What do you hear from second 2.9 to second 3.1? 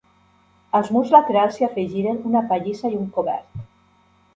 i un